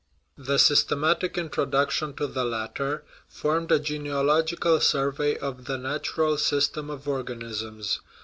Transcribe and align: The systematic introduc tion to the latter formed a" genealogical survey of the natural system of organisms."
The 0.39 0.57
systematic 0.57 1.35
introduc 1.35 1.91
tion 1.91 2.15
to 2.15 2.25
the 2.25 2.43
latter 2.43 3.03
formed 3.27 3.71
a" 3.71 3.77
genealogical 3.89 4.79
survey 4.79 5.37
of 5.37 5.65
the 5.65 5.77
natural 5.77 6.39
system 6.39 6.89
of 6.89 7.07
organisms." 7.07 7.99